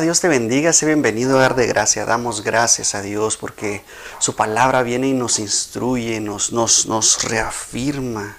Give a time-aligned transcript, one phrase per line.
[0.00, 2.04] Dios te bendiga, sé bienvenido a dar de gracia.
[2.04, 3.82] Damos gracias a Dios porque
[4.18, 8.36] su palabra viene y nos instruye, nos, nos, nos reafirma.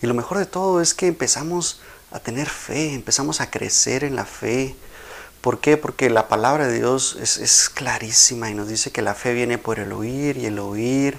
[0.00, 1.80] Y lo mejor de todo es que empezamos
[2.12, 4.76] a tener fe, empezamos a crecer en la fe.
[5.40, 5.76] ¿Por qué?
[5.76, 9.58] Porque la palabra de Dios es, es clarísima y nos dice que la fe viene
[9.58, 11.18] por el oír y el oír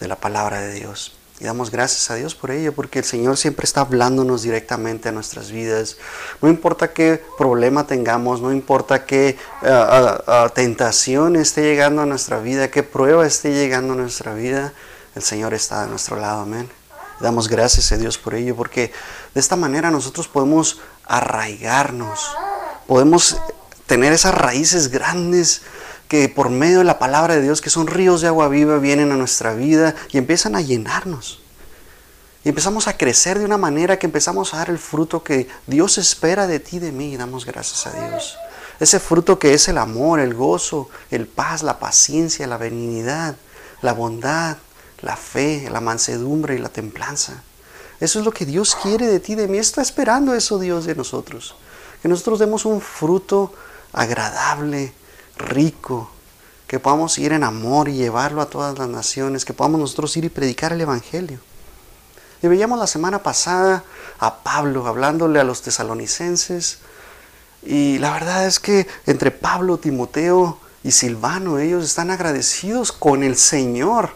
[0.00, 1.19] de la palabra de Dios.
[1.40, 5.12] Y damos gracias a Dios por ello, porque el Señor siempre está hablándonos directamente a
[5.12, 5.96] nuestras vidas.
[6.42, 12.70] No importa qué problema tengamos, no importa qué uh, tentación esté llegando a nuestra vida,
[12.70, 14.74] qué prueba esté llegando a nuestra vida,
[15.14, 16.68] el Señor está a nuestro lado, amén.
[17.20, 18.92] Damos gracias a Dios por ello, porque
[19.32, 22.20] de esta manera nosotros podemos arraigarnos,
[22.86, 23.38] podemos
[23.86, 25.62] tener esas raíces grandes
[26.10, 29.12] que por medio de la palabra de Dios, que son ríos de agua viva, vienen
[29.12, 31.40] a nuestra vida y empiezan a llenarnos.
[32.42, 35.98] Y empezamos a crecer de una manera que empezamos a dar el fruto que Dios
[35.98, 37.12] espera de ti y de mí.
[37.12, 38.36] Y damos gracias a Dios.
[38.80, 43.36] Ese fruto que es el amor, el gozo, el paz, la paciencia, la benignidad,
[43.80, 44.56] la bondad,
[45.02, 47.44] la fe, la mansedumbre y la templanza.
[48.00, 49.58] Eso es lo que Dios quiere de ti de mí.
[49.58, 51.54] Está esperando eso Dios de nosotros.
[52.02, 53.54] Que nosotros demos un fruto
[53.92, 54.92] agradable,
[55.40, 56.10] rico,
[56.66, 60.24] que podamos ir en amor y llevarlo a todas las naciones, que podamos nosotros ir
[60.24, 61.40] y predicar el Evangelio.
[62.42, 63.82] Y veíamos la semana pasada
[64.18, 66.78] a Pablo hablándole a los tesalonicenses,
[67.62, 73.36] y la verdad es que entre Pablo, Timoteo y Silvano, ellos están agradecidos con el
[73.36, 74.10] Señor,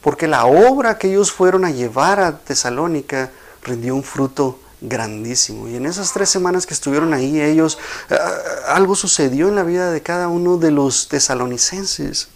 [0.00, 3.30] porque la obra que ellos fueron a llevar a Tesalónica
[3.62, 5.68] rindió un fruto grandísimo.
[5.68, 7.78] Y en esas tres semanas que estuvieron ahí ellos,
[8.10, 8.14] uh,
[8.68, 12.28] algo sucedió en la vida de cada uno de los tesalonicenses.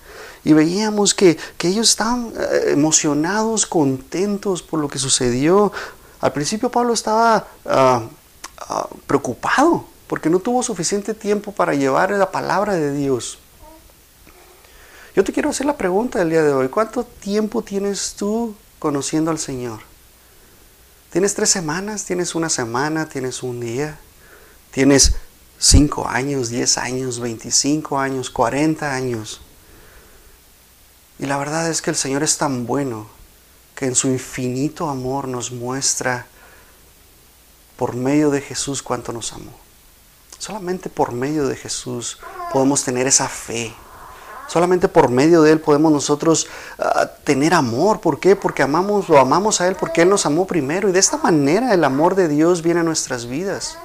[0.45, 5.73] Y veíamos que, que ellos estaban uh, emocionados, contentos por lo que sucedió.
[6.21, 8.09] Al principio Pablo estaba uh,
[9.07, 13.39] preocupado porque no tuvo suficiente tiempo para llevar la palabra de Dios.
[15.15, 16.69] Yo te quiero hacer la pregunta del día de hoy.
[16.69, 19.92] ¿Cuánto tiempo tienes tú conociendo al Señor?
[21.13, 23.99] Tienes tres semanas, tienes una semana, tienes un día,
[24.71, 25.15] tienes
[25.59, 29.43] cinco años, diez años, veinticinco años, cuarenta años.
[31.19, 33.07] Y la verdad es que el Señor es tan bueno
[33.75, 36.27] que en su infinito amor nos muestra
[37.77, 39.53] por medio de Jesús cuánto nos amó.
[40.39, 42.21] Solamente por medio de Jesús
[42.55, 43.75] podemos tener esa fe,
[44.49, 46.47] Solamente por medio de Él podemos nosotros
[46.79, 48.01] uh, tener amor.
[48.01, 48.37] ¿Por qué?
[48.37, 50.89] Porque amamos, lo amamos a Él porque Él nos amó primero.
[50.89, 53.79] Y de esta manera el amor de Dios viene a nuestras vidas.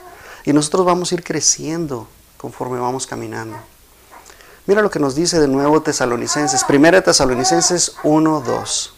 [0.44, 2.08] Y nosotros vamos a ir creciendo
[2.38, 3.58] conforme vamos caminando.
[4.66, 6.64] Mira lo que nos dice de nuevo Tesalonicenses.
[6.66, 8.94] Primera Tesalonicenses 1, 2.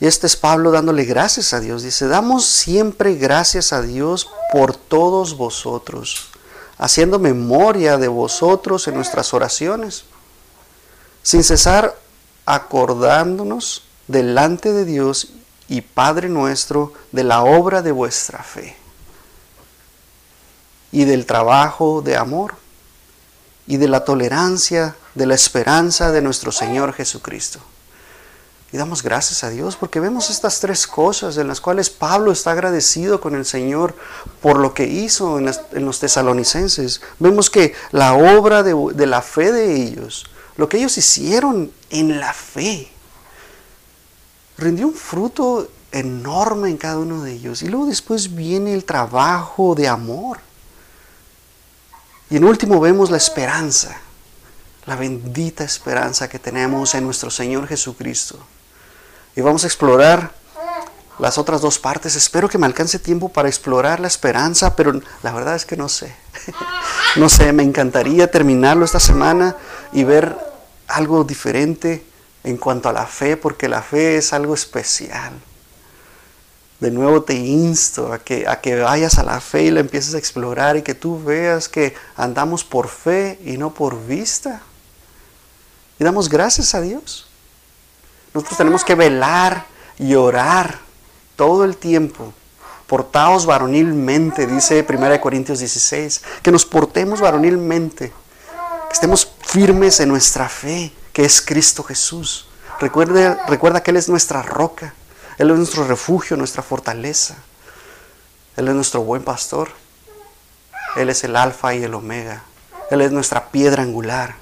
[0.00, 1.82] Y este es Pablo dándole gracias a Dios.
[1.82, 6.28] Dice, damos siempre gracias a Dios por todos vosotros,
[6.76, 10.04] haciendo memoria de vosotros en nuestras oraciones
[11.26, 11.98] sin cesar
[12.44, 15.30] acordándonos delante de Dios
[15.66, 18.76] y Padre nuestro de la obra de vuestra fe
[20.92, 22.54] y del trabajo de amor
[23.66, 27.58] y de la tolerancia, de la esperanza de nuestro Señor Jesucristo.
[28.70, 32.52] Y damos gracias a Dios porque vemos estas tres cosas en las cuales Pablo está
[32.52, 33.96] agradecido con el Señor
[34.40, 35.50] por lo que hizo en,
[35.84, 37.00] los tesalonicenses.
[37.18, 40.26] Vemos que la obra de la fe de ellos,
[40.56, 42.90] lo que ellos hicieron en la fe
[44.58, 47.62] rindió un fruto enorme en cada uno de ellos.
[47.62, 50.38] Y luego después viene el trabajo de amor.
[52.30, 53.96] Y en último vemos la esperanza,
[54.86, 58.38] la bendita esperanza que tenemos en nuestro Señor Jesucristo.
[59.36, 60.34] Y vamos a explorar
[61.18, 62.16] las otras dos partes.
[62.16, 65.88] Espero que me alcance tiempo para explorar la esperanza, pero la verdad es que no
[65.88, 66.14] sé.
[67.16, 69.56] no sé, me encantaría terminarlo esta semana
[69.92, 70.36] y ver
[70.88, 72.04] algo diferente
[72.44, 75.32] en cuanto a la fe, porque la fe es algo especial.
[76.78, 80.14] De nuevo te insto a que, a que vayas a la fe y la empieces
[80.14, 84.60] a explorar y que tú veas que andamos por fe y no por vista.
[85.98, 87.26] Y damos gracias a Dios.
[88.34, 89.64] Nosotros tenemos que velar
[89.98, 90.85] y orar
[91.36, 92.32] todo el tiempo.
[92.86, 98.12] Portaos varonilmente, dice 1 Corintios 16, que nos portemos varonilmente,
[98.88, 102.48] que estemos firmes en nuestra fe, que es Cristo Jesús.
[102.80, 104.94] Recuerda, recuerda que Él es nuestra roca,
[105.38, 107.36] Él es nuestro refugio, nuestra fortaleza.
[108.56, 109.68] Él es nuestro buen pastor.
[110.96, 112.42] Él es el alfa y el omega.
[112.90, 114.34] Él es nuestra piedra angular.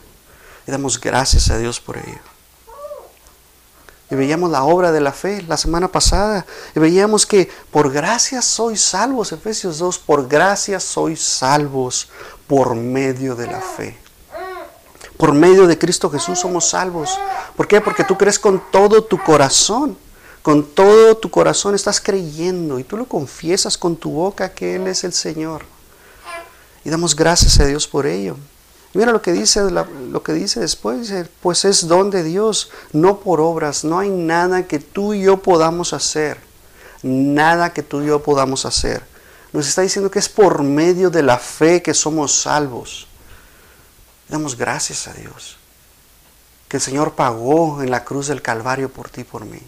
[0.66, 2.33] Y damos gracias a Dios por ello.
[4.10, 6.44] Y veíamos la obra de la fe la semana pasada.
[6.74, 12.08] Y veíamos que por gracia sois salvos, Efesios 2, por gracia sois salvos
[12.46, 13.96] por medio de la fe.
[15.16, 17.18] Por medio de Cristo Jesús somos salvos.
[17.56, 17.80] ¿Por qué?
[17.80, 19.96] Porque tú crees con todo tu corazón.
[20.42, 24.86] Con todo tu corazón estás creyendo y tú lo confiesas con tu boca que Él
[24.88, 25.64] es el Señor.
[26.84, 28.36] Y damos gracias a Dios por ello.
[28.94, 31.12] Mira lo que dice, lo que dice después,
[31.42, 35.38] pues es don de Dios, no por obras, no hay nada que tú y yo
[35.38, 36.38] podamos hacer,
[37.02, 39.02] nada que tú y yo podamos hacer.
[39.52, 43.08] Nos está diciendo que es por medio de la fe que somos salvos.
[44.28, 45.56] Damos gracias a Dios.
[46.68, 49.60] Que el Señor pagó en la cruz del Calvario por ti y por mí.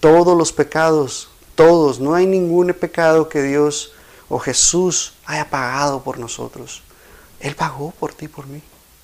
[0.00, 3.92] Todos los pecados, todos, no hay ningún pecado que Dios
[4.28, 6.82] o Jesús haya pagado por nosotros.
[7.46, 8.60] Él pagó por ti y por mí.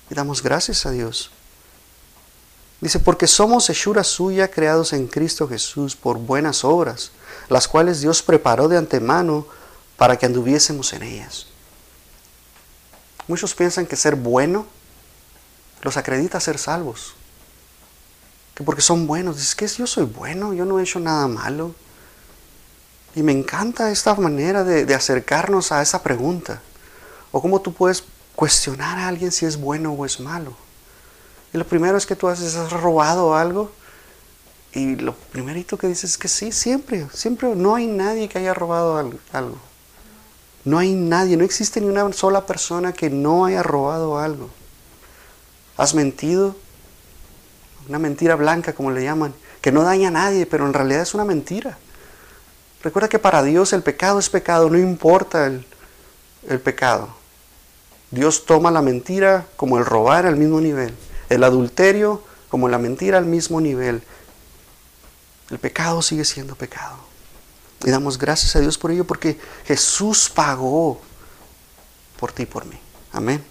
[0.09, 1.31] Y damos gracias a Dios.
[2.81, 7.11] Dice, porque somos hechura suya creados en Cristo Jesús por buenas obras,
[7.47, 9.47] las cuales Dios preparó de antemano
[9.95, 11.47] para que anduviésemos en ellas.
[13.29, 14.65] Muchos piensan que ser bueno
[15.81, 17.13] los acredita ser salvos.
[18.55, 21.73] Que porque son buenos, dices que yo soy bueno, yo no he hecho nada malo.
[23.15, 26.61] Y me encanta esta manera de, de acercarnos a esa pregunta.
[27.31, 28.03] O cómo tú puedes
[28.35, 30.55] cuestionar a alguien si es bueno o es malo.
[31.53, 33.71] Y lo primero es que tú haces, has robado algo.
[34.73, 38.55] Y lo primerito que dices es que sí, siempre, siempre, no hay nadie que haya
[38.55, 39.57] robado algo.
[40.65, 44.49] No hay nadie, no existe ni una sola persona que no haya robado algo.
[45.77, 46.55] Has mentido,
[47.87, 51.13] una mentira blanca como le llaman, que no daña a nadie, pero en realidad es
[51.13, 51.77] una mentira.
[52.81, 55.65] Recuerda que para Dios el pecado es pecado, no importa el,
[56.47, 57.22] el pecado.
[58.13, 60.93] Dios toma la mentira como el robar al mismo nivel,
[61.29, 64.03] el adulterio como la mentira al mismo nivel.
[65.49, 66.95] El pecado sigue siendo pecado.
[67.83, 71.01] Y damos gracias a Dios por ello porque Jesús pagó
[72.19, 72.79] por ti y por mí.
[73.11, 73.43] Amén.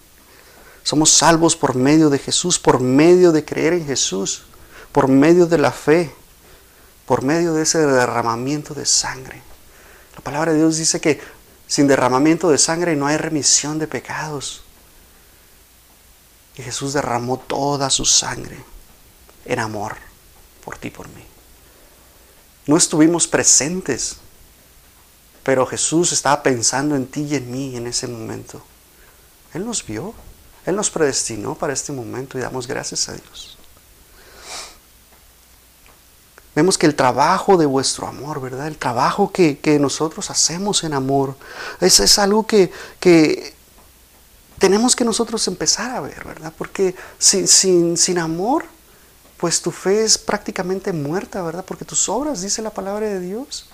[0.85, 4.44] Somos salvos por medio de Jesús, por medio de creer en Jesús,
[4.93, 6.15] por medio de la fe,
[7.05, 9.43] por medio de ese derramamiento de sangre.
[10.15, 11.20] La palabra de Dios dice que
[11.73, 14.63] sin derramamiento de sangre no hay remisión de pecados.
[16.55, 18.63] Y Jesús derramó toda su sangre
[19.47, 19.97] en amor
[20.63, 21.25] por ti por mí.
[22.67, 24.19] No estuvimos presentes,
[25.43, 28.63] pero Jesús estaba pensando en ti y en mí en ese momento.
[29.55, 30.13] Él nos vio,
[30.67, 33.52] Él nos predestinó para este momento y damos gracias a Dios.
[36.55, 38.67] Vemos que el trabajo de vuestro amor, ¿verdad?
[38.67, 41.37] El trabajo que, nosotros hacemos en amor,
[41.81, 42.71] es, es algo que,
[43.01, 43.55] que,
[44.59, 46.53] tenemos que nosotros empezar a ver, ¿verdad?
[46.57, 48.65] Porque sin, sin, sin amor,
[49.39, 51.65] pues tu fe es prácticamente muerta, ¿verdad?
[51.65, 53.69] Porque tus obras, dice la palabra de Dios,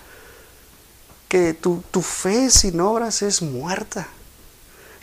[1.29, 4.07] que tu, fe sin obras es muerta.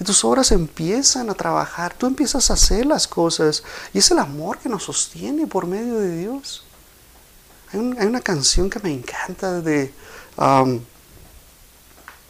[0.00, 3.62] Y tus obras empiezan a trabajar, tú empiezas a hacer las cosas.
[3.94, 6.65] Y es el amor que nos sostiene por medio de Dios.
[7.98, 9.92] Hay, una canción que me encanta de...
[10.38, 10.80] Um,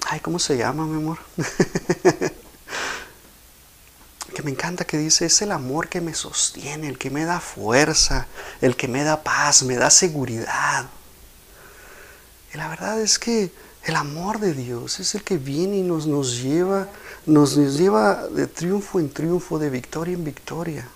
[0.09, 1.19] ay, ¿cómo se llama, mi amor?
[4.35, 7.38] que me encanta que dice, es el amor que me sostiene, el que me da
[7.38, 8.26] fuerza,
[8.61, 10.87] el que me da paz, me da seguridad.
[12.53, 13.53] Y la verdad es que
[13.85, 16.88] el amor de Dios es el que viene y nos, nos, lleva,
[17.25, 20.88] nos, nos lleva de triunfo en triunfo, de victoria en victoria.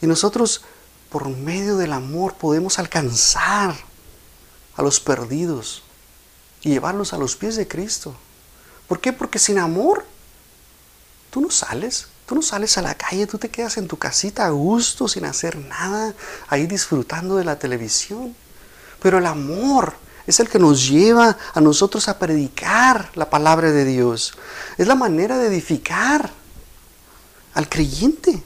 [0.00, 0.64] Y nosotros,
[1.10, 3.74] por medio del amor, podemos alcanzar
[4.76, 5.82] a los perdidos
[6.62, 8.14] y llevarlos a los pies de Cristo.
[8.86, 9.12] ¿Por qué?
[9.12, 10.04] Porque sin amor
[11.30, 14.46] Tú no sales, tú no sales a la calle, tú te quedas en tu casita
[14.46, 16.14] a gusto, sin hacer nada,
[16.48, 18.34] ahí disfrutando de la televisión.
[19.00, 19.94] Pero el amor
[20.26, 24.32] es el que nos lleva a nosotros a predicar la palabra de Dios.
[24.78, 26.30] Es la manera de edificar
[27.52, 28.42] al creyente.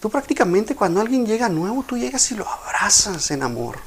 [0.00, 3.78] Tú prácticamente cuando alguien llega nuevo, tú llegas y lo abrazas en amor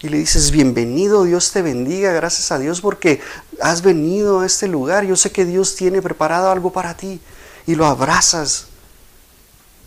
[0.00, 3.20] y le dices, bienvenido, Dios te bendiga, gracias a Dios porque
[3.60, 7.20] has venido a este lugar, yo sé que Dios tiene preparado algo para ti
[7.66, 8.66] y lo abrazas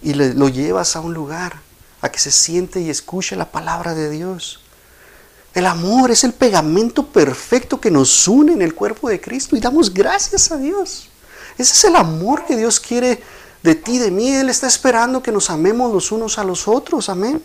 [0.01, 1.61] y lo llevas a un lugar
[2.01, 4.59] a que se siente y escuche la palabra de Dios.
[5.53, 9.59] El amor es el pegamento perfecto que nos une en el cuerpo de Cristo y
[9.59, 11.09] damos gracias a Dios.
[11.57, 13.21] Ese es el amor que Dios quiere
[13.63, 14.33] de ti, de mí.
[14.33, 17.09] Él está esperando que nos amemos los unos a los otros.
[17.09, 17.41] Amén.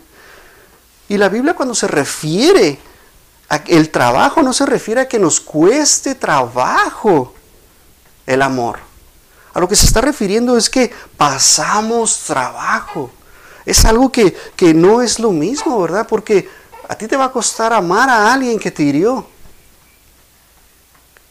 [1.09, 2.79] Y la Biblia cuando se refiere
[3.49, 7.33] a el trabajo no se refiere a que nos cueste trabajo
[8.25, 8.79] el amor.
[9.53, 13.09] A lo que se está refiriendo es que pasamos trabajo.
[13.65, 16.07] es algo que, que no es lo mismo, ¿verdad?
[16.07, 16.49] Porque
[16.87, 19.27] a ti te va a costar amar a alguien que te hirió.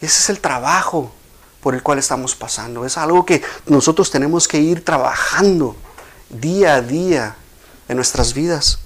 [0.00, 1.12] Ese es el trabajo
[1.60, 2.84] por el cual estamos pasando.
[2.84, 5.76] Es algo que nosotros tenemos que ir trabajando
[6.30, 7.36] día a día
[7.88, 8.78] en nuestras vidas.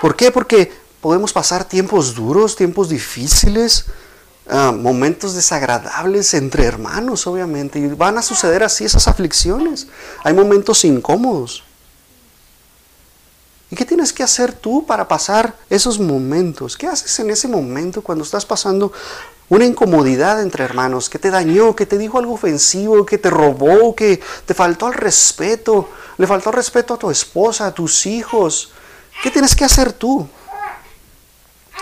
[0.00, 0.30] ¿Por qué?
[0.30, 3.86] Porque podemos pasar tiempos duros, tiempos difíciles,
[4.48, 7.78] ah, momentos desagradables entre hermanos, obviamente.
[7.78, 9.88] Y van a suceder así esas aflicciones.
[10.24, 11.64] Hay momentos incómodos.
[13.70, 16.76] ¿Y qué tienes que hacer tú para pasar esos momentos?
[16.76, 18.92] ¿Qué haces en ese momento cuando estás pasando
[19.48, 23.94] una incomodidad entre hermanos, que te dañó, que te dijo algo ofensivo, que te robó,
[23.94, 25.88] que te faltó al respeto,
[26.18, 28.72] le faltó el respeto a tu esposa, a tus hijos?
[29.22, 30.28] ¿Qué tienes que hacer tú?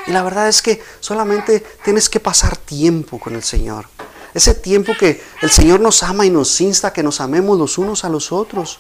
[0.07, 3.87] Y la verdad es que solamente tienes que pasar tiempo con el Señor.
[4.33, 7.79] Ese tiempo que el Señor nos ama y nos insta a que nos amemos los
[7.79, 8.79] unos a los otros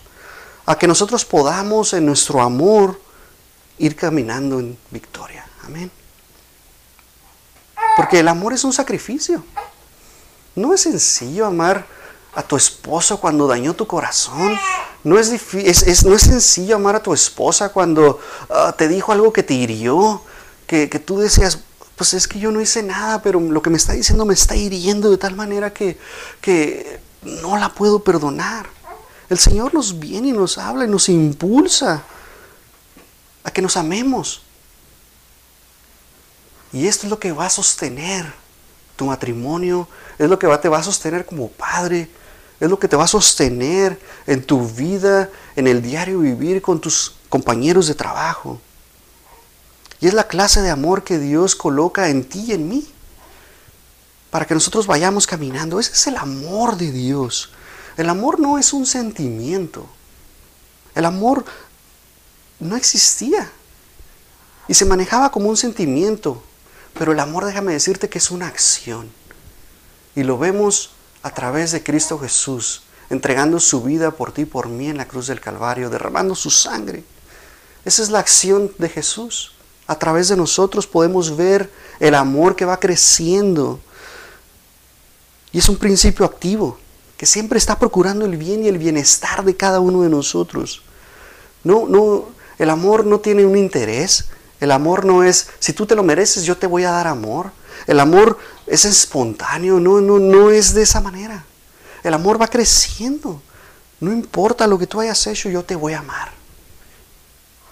[0.67, 3.01] a que nosotros podamos en nuestro amor
[3.79, 5.47] ir caminando en victoria.
[5.65, 5.91] Amén.
[7.97, 9.43] Porque el amor es un sacrificio.
[10.55, 11.87] No es sencillo amar
[12.35, 14.57] a tu esposo cuando dañó tu corazón.
[15.03, 19.33] No es, es, no es sencillo amar a tu esposa cuando ah, te dijo algo
[19.33, 20.23] que te hirió,
[20.67, 21.61] que, que, tú decías,
[21.97, 24.55] pues es que yo no hice nada, pero lo que me está diciendo me está
[24.57, 25.99] hiriendo de tal manera que,
[26.41, 28.67] que no la puedo perdonar.
[29.29, 32.03] El Señor nos viene y nos habla y nos impulsa
[33.43, 34.43] a que nos amemos.
[36.73, 38.33] Y esto es lo que va a sostener
[38.97, 42.09] tu matrimonio, es lo que te va a sostener como padre,
[42.59, 46.81] es lo que te va a sostener en tu vida, en el diario vivir con
[46.81, 48.61] tus compañeros de trabajo.
[50.01, 52.87] Y es la clase de amor que Dios coloca en ti y en mí,
[54.31, 55.79] para que nosotros vayamos caminando.
[55.79, 57.51] Ese es el amor de Dios.
[57.97, 59.87] El amor no es un sentimiento.
[60.95, 61.45] El amor
[62.61, 63.51] no existía.
[64.69, 66.43] Y se manejaba como un sentimiento.
[66.99, 69.11] Pero el amor, déjame decirte que es una acción.
[70.15, 70.91] Y lo vemos
[71.23, 75.07] a través de Cristo Jesús, entregando su vida por ti y por mí en la
[75.07, 77.05] cruz del Calvario, derramando su sangre.
[77.85, 79.53] Esa es la acción de Jesús.
[79.87, 83.79] A través de nosotros podemos ver el amor que va creciendo.
[85.53, 86.79] Y es un principio activo
[87.17, 90.83] que siempre está procurando el bien y el bienestar de cada uno de nosotros.
[91.63, 92.27] No, no,
[92.59, 94.27] el amor no tiene un interés.
[94.61, 97.53] El amor no es, si tú te lo mereces, yo te voy a dar amor.
[97.87, 101.45] El amor es espontáneo, no, no, no es de esa manera.
[102.03, 103.43] El amor va creciendo.
[104.01, 106.31] No importa lo que tú hayas hecho, yo te voy a amar.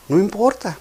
[0.08, 0.78] No importa.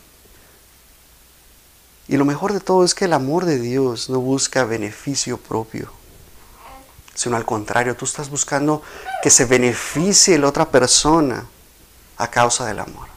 [2.08, 5.90] Y lo mejor de todo es que el amor de Dios no busca beneficio propio
[7.14, 8.82] sino al contrario, tú estás buscando
[9.22, 11.46] que se beneficie la otra persona
[12.18, 13.08] a causa del amor.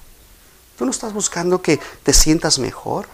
[0.77, 3.07] Tú no estás buscando que te sientas mejor.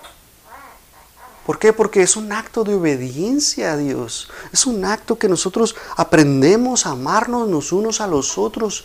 [1.46, 1.72] ¿Por qué?
[1.72, 4.30] Porque es un acto de obediencia a Dios.
[4.52, 8.84] Es un acto que nosotros aprendemos a amarnos los unos a los otros.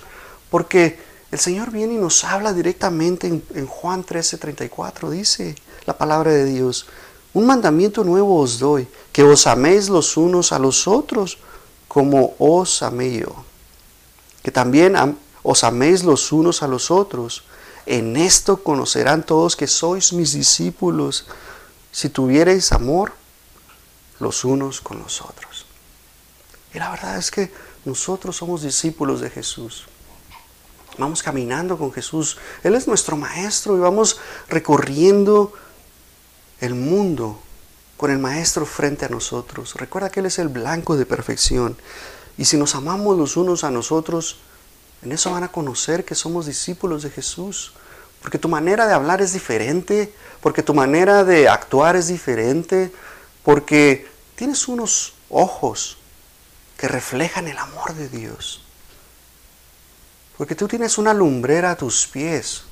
[0.49, 0.99] Porque
[1.31, 5.09] el Señor viene y nos habla directamente en, Juan 13:34.
[5.09, 5.55] Dice
[5.85, 6.87] la palabra de Dios.
[7.33, 11.37] Un mandamiento nuevo os doy, que os améis los unos a los otros
[11.87, 13.35] como os amé yo.
[14.41, 14.95] Que también
[15.43, 17.43] os améis los unos a los otros.
[17.87, 21.25] En esto conocerán todos que sois mis discípulos,
[21.89, 23.13] si tuviereis amor
[24.19, 25.65] los unos con los otros.
[26.73, 27.49] Y la verdad es que
[27.85, 29.85] nosotros somos discípulos de Jesús.
[30.97, 32.37] Vamos caminando con Jesús.
[32.61, 35.53] Él es nuestro Maestro y vamos recorriendo
[36.59, 37.39] el mundo
[37.95, 39.75] con el Maestro frente a nosotros.
[39.75, 41.77] Recuerda que Él es el blanco de perfección.
[42.37, 44.39] Y si nos amamos los unos a nosotros,
[45.01, 47.73] en eso van a conocer que somos discípulos de Jesús.
[48.21, 52.91] Porque tu manera de hablar es diferente, porque tu manera de actuar es diferente,
[53.43, 55.97] porque tienes unos ojos
[56.77, 58.63] que reflejan el amor de Dios.
[60.37, 62.63] Porque tú tienes una lumbrera a tus pies,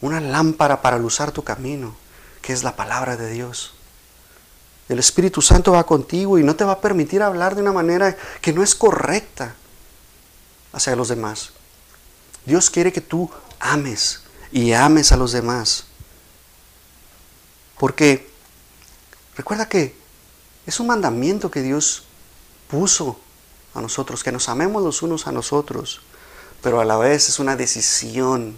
[0.00, 1.94] una lámpara para luzar tu camino,
[2.42, 3.74] que es la palabra de Dios.
[4.88, 8.16] El Espíritu Santo va contigo y no te va a permitir hablar de una manera
[8.40, 9.54] que no es correcta
[10.74, 11.50] hacia los demás.
[12.44, 14.20] Dios quiere que tú ames
[14.52, 15.84] y ames a los demás.
[17.78, 18.28] Porque
[19.36, 19.96] recuerda que
[20.66, 22.04] es un mandamiento que Dios
[22.68, 23.18] puso
[23.74, 26.00] a nosotros, que nos amemos los unos a nosotros,
[26.62, 28.56] pero a la vez es una decisión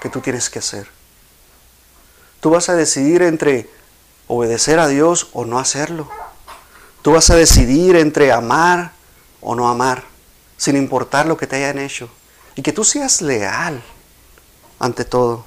[0.00, 0.88] que tú tienes que hacer.
[2.40, 3.68] Tú vas a decidir entre
[4.28, 6.08] obedecer a Dios o no hacerlo.
[7.02, 8.92] Tú vas a decidir entre amar
[9.40, 10.04] o no amar,
[10.56, 12.08] sin importar lo que te hayan hecho.
[12.58, 13.82] y que tú seas leal
[14.78, 15.44] ante todo.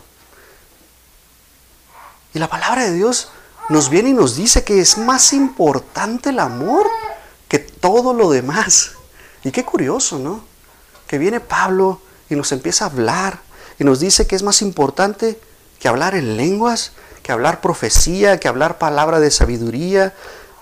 [2.35, 3.31] Y la palabra de Dios
[3.69, 6.87] nos viene y nos dice que es más importante el amor
[7.47, 8.91] que todo lo demás.
[9.43, 10.43] Y qué curioso, ¿no?
[11.07, 11.99] Que viene Pablo
[12.29, 13.39] y nos empieza a hablar
[13.79, 15.39] y nos dice que es más importante
[15.79, 16.91] que hablar en lenguas,
[17.23, 20.13] que hablar profecía, que hablar palabra de sabiduría,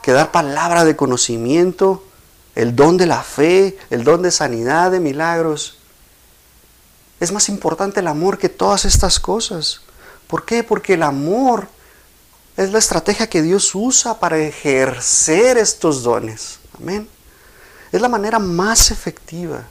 [0.02, 2.04] que dar palabra de conocimiento,
[2.58, 5.78] el don de la fe, el don de sanidad, de milagros.
[7.20, 9.82] Es más importante el amor que todas estas cosas.
[10.26, 10.64] ¿Por qué?
[10.64, 11.68] Porque el amor
[12.58, 16.58] es la estrategia que Dios usa para ejercer estos dones.
[16.80, 17.08] Amén.
[17.92, 19.68] Es la manera más efectiva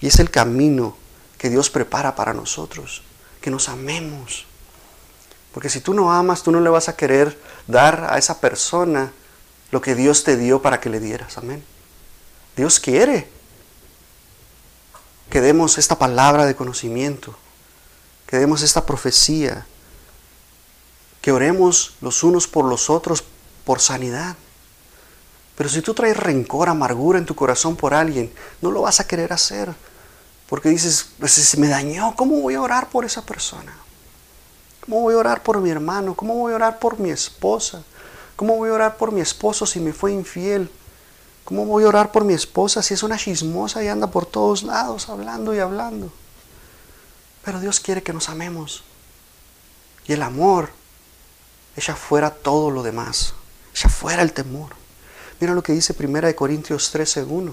[0.00, 0.96] y es el camino
[1.36, 3.02] que Dios prepara para nosotros,
[3.42, 4.46] que nos amemos.
[5.52, 9.12] Porque si tú no amas, tú no le vas a querer dar a esa persona
[9.70, 11.36] lo que Dios te dio para que le dieras.
[11.36, 11.62] Amén.
[12.56, 13.28] Dios quiere
[15.30, 17.34] que demos esta palabra de conocimiento,
[18.26, 19.66] que demos esta profecía,
[21.22, 23.24] que oremos los unos por los otros
[23.64, 24.36] por sanidad.
[25.56, 29.06] Pero si tú traes rencor, amargura en tu corazón por alguien, no lo vas a
[29.06, 29.72] querer hacer.
[30.48, 33.74] Porque dices, pues si me dañó, ¿cómo voy a orar por esa persona?
[34.80, 36.14] ¿Cómo voy a orar por mi hermano?
[36.14, 37.82] ¿Cómo voy a orar por mi esposa?
[38.36, 40.70] ¿Cómo voy a orar por mi esposo si me fue infiel?
[41.44, 44.62] ¿Cómo voy a orar por mi esposa si es una chismosa y anda por todos
[44.62, 46.12] lados hablando y hablando?
[47.44, 48.84] Pero Dios quiere que nos amemos.
[50.06, 50.70] Y el amor
[51.76, 53.34] echa fuera todo lo demás.
[53.74, 54.70] Echa fuera el temor.
[55.40, 57.52] Mira lo que dice 1 Corintios 13:1.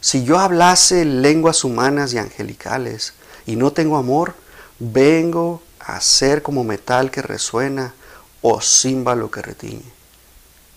[0.00, 3.14] Si yo hablase lenguas humanas y angelicales
[3.46, 4.34] y no tengo amor,
[4.78, 7.94] vengo a ser como metal que resuena
[8.42, 9.90] o címbalo que retiñe.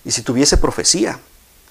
[0.04, 1.20] Y si tuviese profecía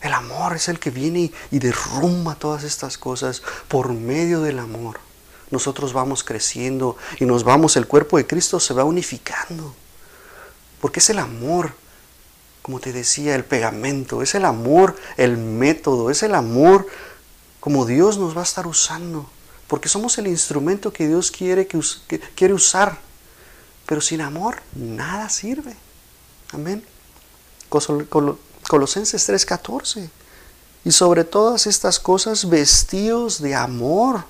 [0.00, 5.00] El amor es el que viene y derrumba todas estas cosas por medio del amor.
[5.50, 9.74] Nosotros vamos creciendo y nos vamos, el cuerpo de Cristo se va unificando.
[10.80, 11.72] Porque es el amor,
[12.62, 16.86] como te decía, el pegamento, es el amor, el método, es el amor
[17.60, 19.28] como Dios nos va a estar usando.
[19.66, 21.80] Porque somos el instrumento que Dios quiere, que,
[22.34, 22.98] quiere usar.
[23.86, 25.74] Pero sin amor nada sirve.
[26.52, 26.84] Amén.
[28.68, 30.10] Colosenses 3:14.
[30.84, 34.24] Y sobre todas estas cosas vestidos de amor,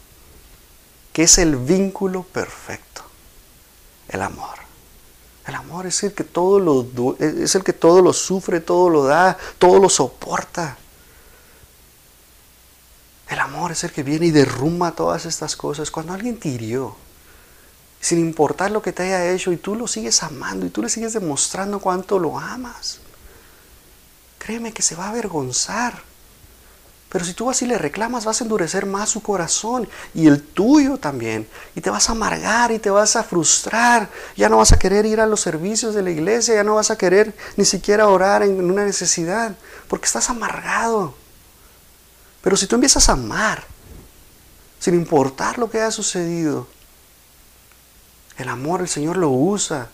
[1.12, 3.02] que es el vínculo perfecto.
[4.08, 4.56] El amor.
[5.46, 9.04] El amor es el que todo lo es el que todo lo sufre, todo lo
[9.04, 10.78] da, todo lo soporta.
[13.28, 15.90] El amor es el que viene y derrumba todas estas cosas.
[15.90, 16.96] Cuando alguien te hirió,
[18.00, 20.88] sin importar lo que te haya hecho, y tú lo sigues amando y tú le
[20.88, 23.00] sigues demostrando cuánto lo amas,
[24.48, 26.00] créeme que se va a avergonzar.
[27.10, 30.96] Pero si tú así le reclamas, vas a endurecer más su corazón y el tuyo
[30.96, 31.46] también.
[31.74, 34.08] Y te vas a amargar y te vas a frustrar.
[34.38, 36.90] Ya no vas a querer ir a los servicios de la iglesia, ya no vas
[36.90, 39.54] a querer ni siquiera orar en una necesidad,
[39.86, 41.12] porque estás amargado.
[42.40, 43.64] Pero si tú empiezas a amar,
[44.80, 46.66] sin importar lo que haya sucedido,
[48.38, 49.90] el amor el Señor lo usa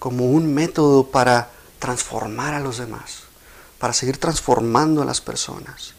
[0.00, 3.23] como un método para transformar a los demás,
[3.78, 5.94] para seguir transformando a las personas.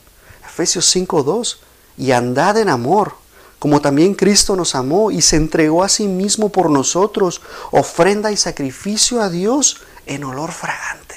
[0.45, 1.59] Efesios 5:2,
[1.97, 3.15] y andad en amor,
[3.59, 8.37] como también Cristo nos amó y se entregó a sí mismo por nosotros, ofrenda y
[8.37, 11.15] sacrificio a Dios en olor fragante.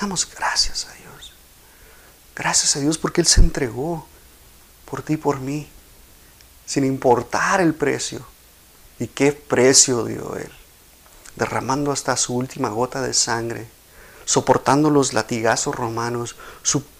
[0.00, 1.34] Damos gracias a Dios.
[2.34, 4.06] Gracias a Dios porque Él se entregó
[4.86, 5.68] por ti y por mí,
[6.64, 8.24] sin importar el precio.
[8.98, 10.50] ¿Y qué precio dio Él?
[11.36, 13.68] Derramando hasta su última gota de sangre,
[14.30, 16.36] soportando los latigazos romanos,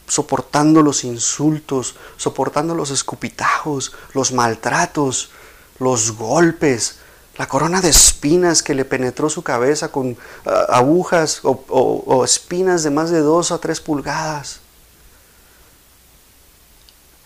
[0.09, 5.31] soportando los insultos, soportando los escupitajos, los maltratos,
[5.79, 6.99] los golpes,
[7.37, 12.83] la corona de espinas que le penetró su cabeza con ah, agujas o, o espinas
[12.83, 14.59] de más de dos a tres pulgadas.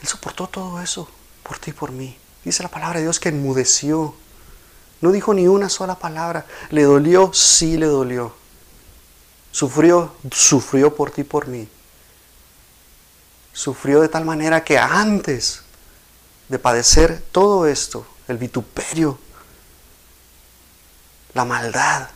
[0.02, 1.08] Él soportó todo eso
[1.42, 2.14] por ti y por mí.
[2.44, 4.14] Dice la palabra de Dios que enmudeció
[5.00, 6.44] no dijo ni una sola palabra.
[6.68, 7.32] ¿Le dolió?
[7.32, 8.43] Sí le dolió.
[9.54, 10.12] ¿Sufrió?
[10.32, 11.68] Sufrió por ti por mí.
[13.52, 15.60] Sufrió de tal manera que antes
[16.48, 19.16] de padecer todo esto, el vituperio,
[21.34, 22.08] la maldad,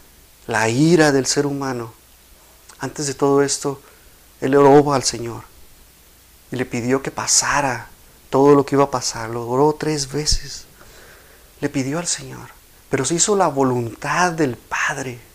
[0.48, 1.94] la ira del ser humano.
[2.80, 3.80] Antes de todo esto,
[4.40, 5.44] él oró al Señor
[6.50, 7.88] y le pidió que pasara
[8.30, 9.30] todo lo que iba a pasar.
[9.30, 10.64] Lo oró tres veces.
[11.60, 12.48] Le pidió al Señor,
[12.90, 15.27] pero se hizo la voluntad del Padre.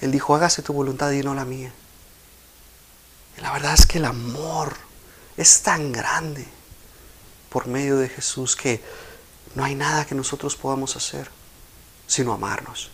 [0.00, 1.72] Él dijo, hágase tu voluntad y no la mía.
[3.36, 4.76] Y la verdad es que el amor
[5.36, 6.46] es tan grande
[7.50, 8.82] por medio de Jesús que
[9.54, 11.30] no hay nada que nosotros podamos hacer
[12.06, 12.90] sino amarnos.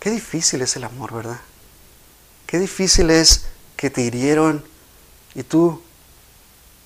[0.00, 1.40] Qué difícil es el amor, ¿verdad?
[2.46, 4.64] Qué difícil es que te hirieron
[5.34, 5.80] y tú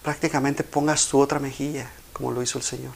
[0.03, 2.93] prácticamente pongas tu otra mejilla, como lo hizo el Señor.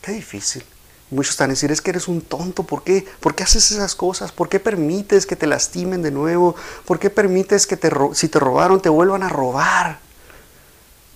[0.00, 0.64] Qué difícil.
[1.10, 3.04] Muchos están a decir, es que eres un tonto, ¿por qué?
[3.18, 4.30] ¿Por qué haces esas cosas?
[4.30, 6.54] ¿Por qué permites que te lastimen de nuevo?
[6.84, 9.98] ¿Por qué permites que te, si te robaron te vuelvan a robar?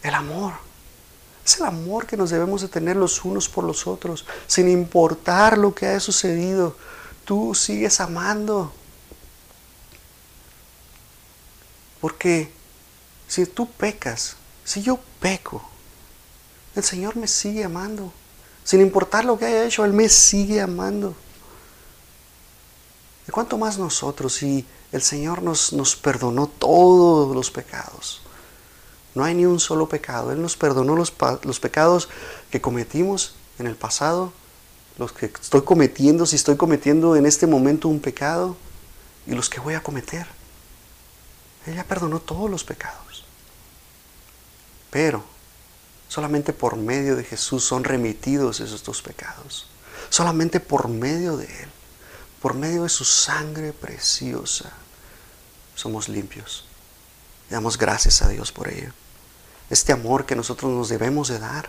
[0.03, 0.55] El amor.
[1.47, 5.59] Es el amor que nos debemos de tener los unos por los otros, sin importar
[5.59, 6.77] lo que haya sucedido.
[7.25, 8.73] Tú sigues amando.
[12.01, 12.51] Porque
[13.29, 15.63] si tú pecas, si yo peco,
[16.75, 18.13] el Señor me sigue amando.
[18.65, 21.15] Sin importar lo que haya hecho, Él me sigue amando.
[23.29, 28.23] ¿Y cuánto más nosotros si el Señor nos, nos perdonó todos los pecados?
[29.15, 30.33] No hay ni un solo pecado.
[30.33, 32.09] Él nos perdonó los, los pecados
[32.51, 34.33] que cometimos en el pasado,
[34.99, 38.57] los que estoy cometiendo, si estoy cometiendo en este momento un pecado,
[39.27, 40.27] y los que voy a cometer.
[41.67, 43.25] Ella perdonó todos los pecados.
[44.91, 45.25] Pero
[46.15, 49.67] solamente por medio de Jesús son remitidos esos dos pecados.
[50.11, 51.69] Solamente por medio de Él,
[52.41, 54.71] por medio de su sangre preciosa,
[55.75, 56.67] somos limpios.
[57.51, 58.93] damos gracias a Dios por ello
[59.71, 61.69] este amor que nosotros nos debemos de dar,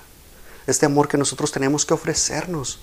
[0.68, 2.80] este amor que nosotros tenemos que ofrecernos.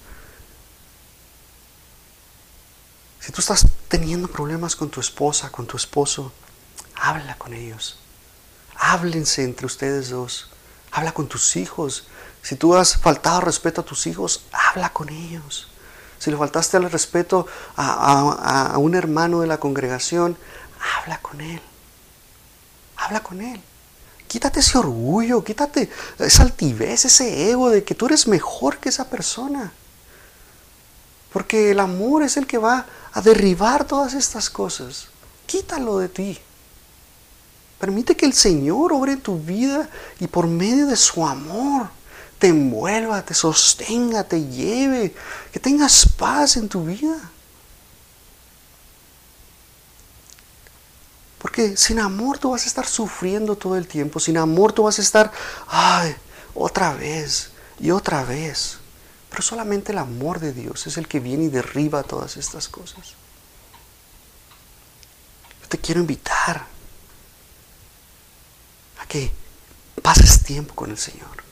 [3.21, 6.33] Si tú estás teniendo problemas con tu esposa, con tu esposo,
[6.97, 7.99] habla con ellos.
[8.75, 10.52] Háblense entre ustedes dos.
[10.93, 12.07] Habla con tus hijos.
[12.43, 15.69] Si tú has faltado respeto a tus hijos, habla con ellos.
[16.19, 20.37] Si le faltaste al respeto a un hermano de la congregación,
[21.01, 21.61] habla con él.
[22.97, 23.61] Habla con él.
[24.29, 29.11] Quítate ese orgullo, quítate esa altivez, ese ego de que tú eres mejor que esa
[29.11, 29.73] persona.
[31.33, 35.09] Porque el amor es el que va a derribar todas estas cosas.
[35.47, 36.41] Quítalo de ti.
[37.83, 39.89] Permite que el Señor obre en tu vida
[40.21, 41.89] y por medio de su amor
[42.39, 45.13] te envuelva, te sostenga, te lleve,
[45.53, 47.19] que tengas paz en tu vida.
[51.39, 54.21] Porque sin amor tú vas a estar sufriendo todo el tiempo.
[54.21, 55.33] Sin amor tú vas a estar,
[55.67, 56.15] ay,
[56.55, 58.79] otra vez y otra vez.
[59.29, 63.15] Pero solamente el amor de Dios es el que viene y derriba todas estas cosas.
[65.63, 66.71] Yo te quiero invitar
[69.13, 69.31] que
[70.01, 71.45] pases tiempo con el Señor.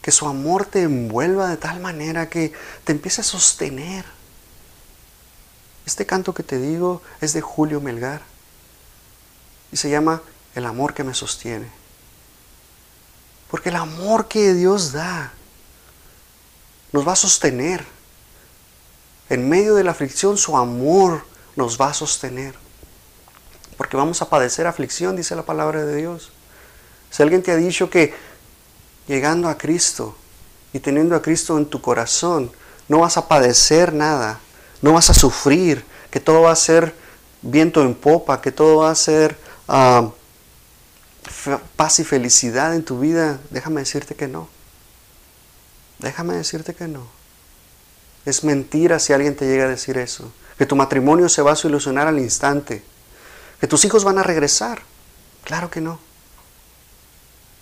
[0.00, 2.52] Que su amor te envuelva de tal manera que
[2.84, 4.04] te empiece a sostener.
[5.84, 8.22] Este canto que te digo es de Julio Melgar
[9.72, 10.22] y se llama
[10.54, 11.66] el amor que me sostiene.
[13.50, 15.32] Porque el amor que Dios da
[16.92, 17.84] nos va a sostener.
[19.28, 22.54] En medio de la aflicción su amor nos va a sostener.
[23.76, 26.32] Porque vamos a padecer aflicción, dice la palabra de Dios.
[27.10, 28.14] Si alguien te ha dicho que
[29.06, 30.16] llegando a Cristo
[30.72, 32.50] y teniendo a Cristo en tu corazón,
[32.88, 34.40] no vas a padecer nada,
[34.80, 36.94] no vas a sufrir, que todo va a ser
[37.40, 39.36] viento en popa, que todo va a ser
[41.76, 44.48] paz y felicidad en tu vida, déjame decirte que no.
[45.98, 47.06] Déjame decirte que no.
[48.24, 50.32] Es mentira si alguien te llega a decir eso.
[50.58, 52.82] Que tu matrimonio se va a solucionar al instante.
[53.62, 54.82] Que tus hijos van a regresar.
[55.44, 56.00] Claro que no.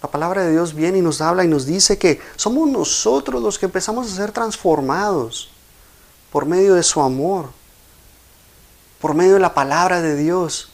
[0.03, 3.59] La palabra de Dios viene y nos habla y nos dice que somos nosotros los
[3.59, 5.51] que empezamos a ser transformados
[6.33, 7.51] por medio de su amor,
[8.99, 10.71] por medio de la palabra de Dios.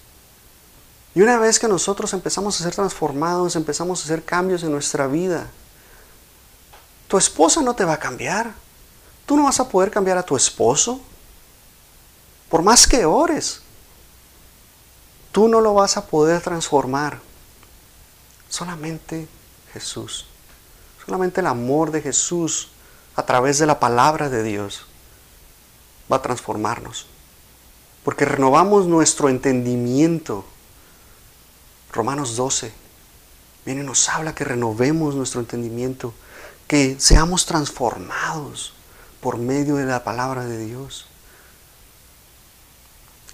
[1.13, 5.09] Y una vez que nosotros empezamos a ser transformados, empezamos a hacer cambios en nuestra
[5.09, 5.49] vida,
[7.09, 8.55] tu esposa no te va a cambiar.
[9.27, 11.01] Tú no vas a poder cambiar a tu esposo.
[12.49, 13.66] Por más que ores,
[15.37, 17.21] tú no lo vas a poder transformar.
[18.49, 19.29] Solamente
[19.71, 20.25] Jesús.
[21.05, 22.71] Solamente el amor de Jesús
[23.17, 24.87] a través de la palabra de Dios
[26.11, 27.05] va a transformarnos.
[28.03, 30.47] Porque renovamos nuestro entendimiento
[31.93, 32.73] Romanos 12
[33.67, 36.15] viene y nos habla que renovemos nuestro entendimiento,
[36.67, 38.73] que seamos transformados
[39.21, 41.05] por medio de la palabra de Dios.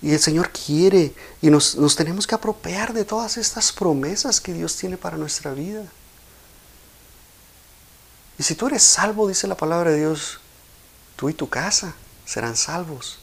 [0.03, 4.77] Y el Señor quiere y nos, tenemos que apropiar de todas estas promesas que Dios
[4.77, 5.85] tiene para nuestra vida.
[8.37, 10.41] Y si tú eres salvo, dice la palabra de Dios,
[11.15, 11.95] tú y tu casa
[12.27, 13.21] serán salvos.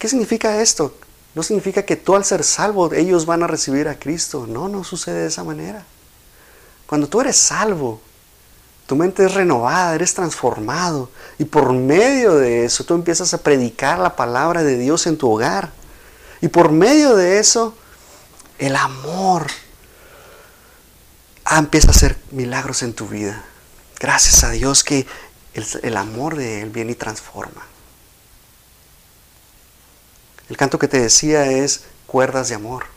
[0.00, 0.96] ¿Qué significa esto?
[1.36, 4.46] No significa que tú al ser salvo ellos van a recibir a Cristo.
[4.48, 5.84] No, no sucede de esa manera.
[6.86, 8.00] Cuando tú eres salvo,
[8.86, 13.98] tu mente es renovada, eres transformado y por medio de eso tú empiezas a predicar
[13.98, 15.70] la palabra de Dios en tu hogar.
[16.40, 17.74] Y por medio de eso,
[18.58, 19.46] el amor
[21.50, 23.44] empieza a hacer milagros en tu vida.
[23.98, 25.06] Gracias a Dios que
[25.54, 27.66] el, el amor de Él viene y transforma.
[30.50, 32.93] El canto que te decía es cuerdas de amor.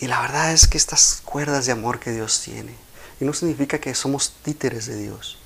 [0.00, 2.74] Y la verdad es que estas cuerdas de amor que Dios tiene,
[3.20, 5.36] y no significa que somos títeres de Dios,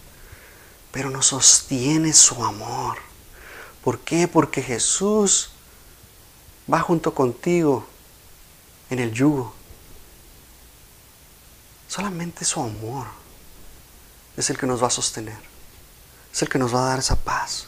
[0.92, 2.98] pero nos sostiene su amor.
[3.82, 4.28] ¿Por qué?
[4.28, 5.50] Porque Jesús
[6.72, 7.84] va junto contigo
[8.90, 9.52] en el yugo.
[11.88, 13.08] Solamente su amor
[14.36, 15.38] es el que nos va a sostener,
[16.32, 17.66] es el que nos va a dar esa paz.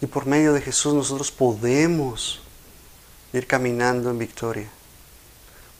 [0.00, 2.40] Y por medio de Jesús nosotros podemos
[3.32, 4.68] ir caminando en victoria.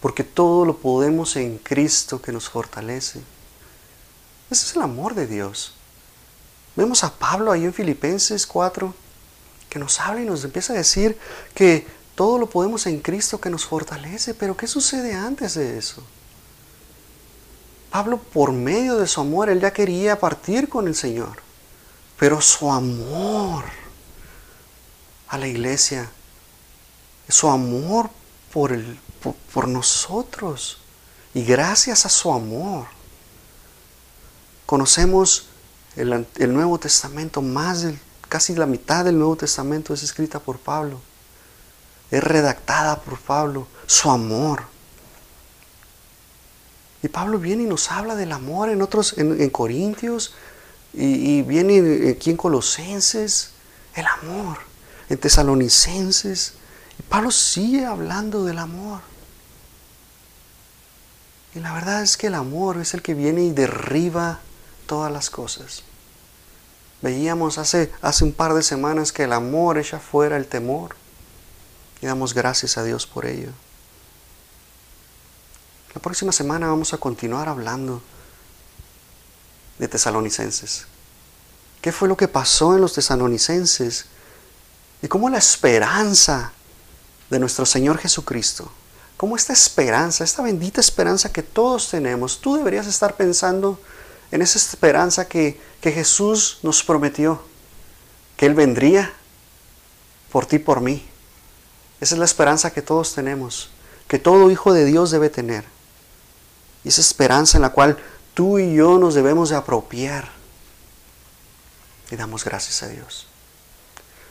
[0.00, 3.20] Porque todo lo podemos en Cristo que nos fortalece.
[4.50, 5.74] Ese es el amor de Dios.
[6.76, 8.94] Vemos a Pablo ahí en Filipenses 4
[9.68, 11.18] que nos habla y nos empieza a decir
[11.54, 14.34] que todo lo podemos en Cristo que nos fortalece.
[14.34, 16.02] Pero ¿qué sucede antes de eso?
[17.90, 21.42] Pablo por medio de su amor, él ya quería partir con el Señor.
[22.18, 23.64] Pero su amor
[25.28, 26.10] a la iglesia,
[27.28, 28.10] su amor
[28.52, 28.98] por, el,
[29.52, 30.78] por, nosotros.
[31.34, 32.86] Y gracias a su amor,
[34.66, 35.48] conocemos
[35.96, 37.86] el, el Nuevo Testamento, más
[38.28, 41.00] casi la mitad del Nuevo Testamento es escrita por Pablo,
[42.10, 44.62] es redactada por Pablo, su amor.
[47.02, 50.34] Y Pablo viene y nos habla del amor en otros, en, Corintios,
[50.92, 53.50] y, y, viene aquí en Colosenses,
[53.94, 54.58] el amor
[55.08, 56.54] en Tesalonicenses.
[57.02, 59.00] Pablo sigue hablando del amor.
[61.54, 64.40] Y la verdad es que el amor es el que viene y derriba
[64.86, 65.82] todas las cosas.
[67.00, 70.96] Veíamos hace, hace un par de semanas que el amor echa fuera el temor.
[72.00, 73.50] Y damos gracias a Dios por ello.
[75.94, 78.02] La próxima semana vamos a continuar hablando
[79.78, 80.86] de tesalonicenses.
[81.80, 84.06] ¿Qué fue lo que pasó en los tesalonicenses?
[85.02, 86.52] y cómo la esperanza
[87.30, 88.70] de nuestro Señor Jesucristo,
[89.16, 93.80] cómo esta esperanza, esta bendita esperanza que todos tenemos, tú deberías estar pensando
[94.30, 97.42] en esa esperanza que, que Jesús nos prometió,
[98.36, 99.12] que Él vendría
[100.30, 101.06] por ti, por mí.
[102.00, 103.70] Esa es la esperanza que todos tenemos,
[104.06, 105.64] que todo hijo de Dios debe tener.
[106.84, 107.98] Y esa esperanza en la cual
[108.34, 110.30] tú y yo nos debemos de apropiar.
[112.10, 113.26] Y damos gracias a Dios.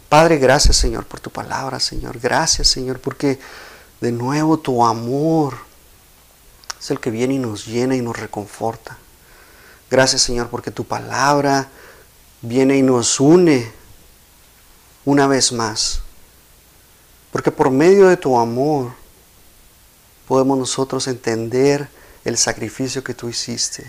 [0.10, 2.20] Padre, gracias Señor por tu palabra, Señor.
[2.20, 3.40] Gracias Señor porque
[4.00, 5.58] de nuevo tu amor
[6.80, 8.98] es el que viene y nos llena y nos reconforta.
[9.92, 11.70] Gracias Señor porque tu palabra
[12.42, 13.70] viene y nos une
[15.04, 16.02] una vez más.
[17.32, 18.94] Porque por medio de tu amor
[20.26, 21.90] podemos nosotros entender
[22.24, 23.86] el sacrificio que tú hiciste.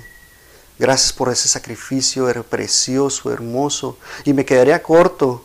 [0.79, 3.99] Gracias por ese sacrificio, precioso, hermoso.
[4.25, 5.45] Y me quedaría corto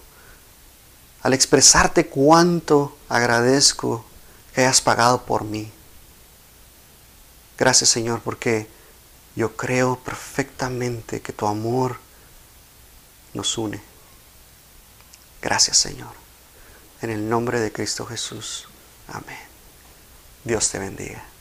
[1.23, 4.05] al expresarte cuánto agradezco
[4.53, 5.71] que hayas pagado por mí.
[7.57, 8.67] Gracias Señor porque
[9.35, 11.97] yo creo perfectamente que tu amor
[13.33, 13.81] nos une.
[15.41, 16.11] Gracias Señor.
[17.01, 18.67] En el nombre de Cristo Jesús.
[19.07, 19.37] Amén.
[20.43, 21.32] Dios te bendiga.